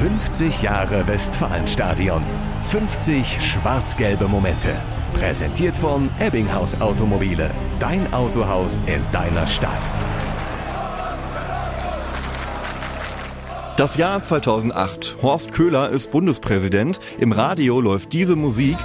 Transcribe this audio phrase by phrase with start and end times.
[0.00, 2.22] 50 Jahre Westfalenstadion.
[2.62, 4.70] 50 schwarz-gelbe Momente.
[5.12, 7.50] Präsentiert von Ebbinghaus Automobile.
[7.78, 9.90] Dein Autohaus in deiner Stadt.
[13.76, 15.18] Das Jahr 2008.
[15.20, 16.98] Horst Köhler ist Bundespräsident.
[17.18, 18.78] Im Radio läuft diese Musik.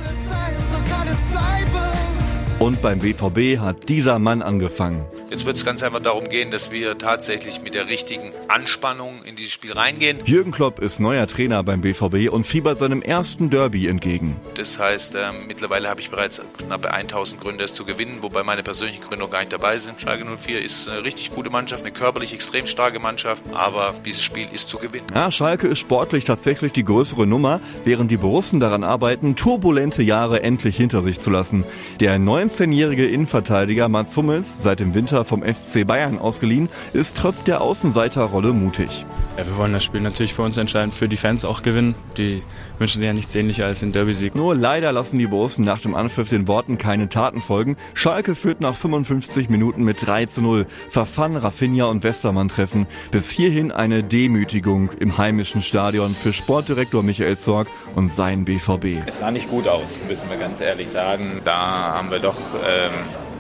[2.59, 5.05] Und beim BVB hat dieser Mann angefangen.
[5.30, 9.36] Jetzt wird es ganz einfach darum gehen, dass wir tatsächlich mit der richtigen Anspannung in
[9.36, 10.20] dieses Spiel reingehen.
[10.26, 14.35] Jürgen Klopp ist neuer Trainer beim BVB und fiebert seinem ersten Derby entgegen.
[14.54, 18.62] Das heißt, äh, mittlerweile habe ich bereits knapp 1000 Gründe, es zu gewinnen, wobei meine
[18.62, 19.99] persönlichen Gründe noch gar nicht dabei sind.
[19.99, 24.48] Schalke 04 ist eine richtig gute Mannschaft, eine körperlich extrem starke Mannschaft, aber dieses Spiel
[24.54, 25.07] ist zu gewinnen.
[25.13, 30.44] Ja, Schalke ist sportlich tatsächlich die größere Nummer, während die Borussen daran arbeiten, turbulente Jahre
[30.44, 31.63] endlich hinter sich zu lassen.
[31.99, 37.62] Der 19-jährige Innenverteidiger Mats Hummels, seit dem Winter vom FC Bayern ausgeliehen, ist trotz der
[37.62, 39.05] Außenseiterrolle mutig.
[39.38, 41.94] Ja, wir wollen das Spiel natürlich für uns entscheiden, für die Fans auch gewinnen.
[42.18, 42.41] Die
[42.80, 44.34] wünschen sich ja nichts ähnlicher als den Derby-Sieg.
[44.34, 47.76] Nur leider lassen die Borussen nach dem Anpfiff den Worten keine Taten folgen.
[47.94, 50.66] Schalke führt nach 55 Minuten mit 3 zu 0.
[50.90, 52.88] Verfan, Rafinha und Westermann treffen.
[53.12, 59.05] Bis hierhin eine Demütigung im heimischen Stadion für Sportdirektor Michael Zorg und sein BVB.
[59.05, 61.41] Es sah nicht gut aus, müssen wir ganz ehrlich sagen.
[61.44, 61.57] Da
[61.94, 62.94] haben wir doch ähm,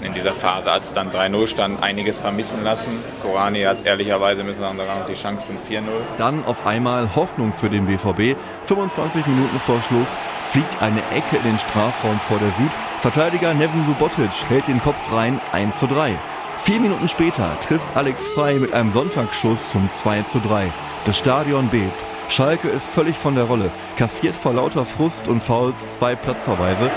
[0.05, 2.91] in dieser Phase, als dann 3-0 stand, einiges vermissen lassen.
[3.21, 5.83] Korani hat ehrlicherweise, müssen wir sagen, die Chance zum 4-0.
[6.17, 8.37] Dann auf einmal Hoffnung für den BVB.
[8.67, 10.07] 25 Minuten vor Schluss
[10.51, 12.71] fliegt eine Ecke in den Strafraum vor der Süd.
[13.01, 16.15] Verteidiger Nevin Subotic hält den Kopf rein 1 zu 3.
[16.63, 20.71] Vier Minuten später trifft Alex Frei mit einem Sonntagsschuss zum 2 zu 3.
[21.05, 21.93] Das Stadion bebt.
[22.29, 26.89] Schalke ist völlig von der Rolle, kassiert vor lauter Frust und Fouls zwei Platzverweise.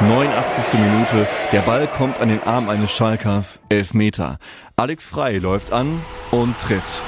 [0.00, 0.74] 89.
[0.74, 1.26] Minute.
[1.52, 3.60] Der Ball kommt an den Arm eines Schalkers.
[3.70, 4.36] Elf Meter.
[4.76, 7.02] Alex Frei läuft an und trifft.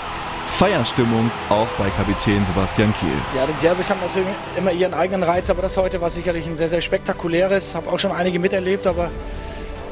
[0.56, 3.10] Feierstimmung auch bei Kapitän Sebastian Kiel.
[3.36, 6.56] Ja, die Derbys haben natürlich immer ihren eigenen Reiz, aber das heute war sicherlich ein
[6.56, 7.74] sehr, sehr spektakuläres.
[7.74, 9.10] Habe auch schon einige miterlebt, aber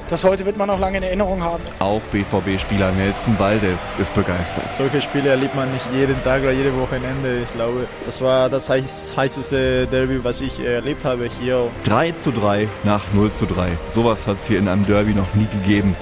[0.09, 1.62] das heute wird man noch lange in Erinnerung haben.
[1.78, 4.65] Auch BVB-Spieler Nelson Valdez ist begeistert.
[4.77, 7.41] Solche Spiele erlebt man nicht jeden Tag oder jede Wochenende.
[7.43, 11.69] Ich glaube, das war das heißeste Derby, was ich erlebt habe hier.
[11.84, 13.69] 3 zu 3 nach 0 zu 3.
[13.95, 15.97] Sowas hat es hier in einem Derby noch nie gegeben.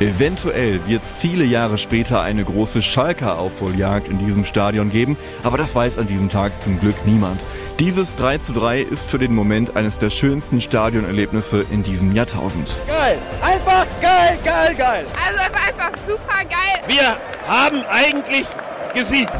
[0.00, 5.58] Eventuell wird es viele Jahre später eine große Schalker Aufholjagd in diesem Stadion geben, aber
[5.58, 7.38] das weiß an diesem Tag zum Glück niemand.
[7.80, 12.78] Dieses 3 zu 3 ist für den Moment eines der schönsten Stadionerlebnisse in diesem Jahrtausend.
[12.86, 13.16] Geil!
[13.40, 15.06] Einfach geil, geil, geil!
[15.26, 16.82] Also es war einfach super geil.
[16.86, 17.16] Wir
[17.48, 18.46] haben eigentlich
[18.92, 19.32] gesiegt.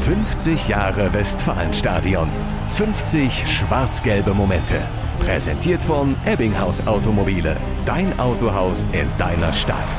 [0.00, 2.28] 50 Jahre Westfalenstadion.
[2.70, 4.82] 50 schwarz-gelbe Momente.
[5.20, 7.56] Präsentiert von Ebbinghaus Automobile.
[7.84, 9.94] Dein Autohaus in deiner Stadt.